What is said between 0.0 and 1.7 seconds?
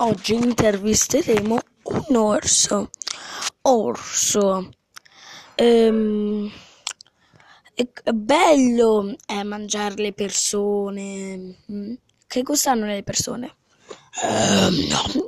Oggi intervisteremo